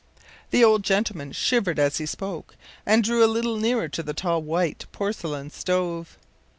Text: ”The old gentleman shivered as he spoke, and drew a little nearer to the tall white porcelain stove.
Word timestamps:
”The 0.49 0.63
old 0.63 0.81
gentleman 0.81 1.31
shivered 1.31 1.77
as 1.77 1.99
he 1.99 2.07
spoke, 2.07 2.55
and 2.87 3.03
drew 3.03 3.23
a 3.23 3.29
little 3.31 3.57
nearer 3.59 3.87
to 3.89 4.01
the 4.01 4.15
tall 4.15 4.41
white 4.41 4.87
porcelain 4.91 5.51
stove. 5.51 6.17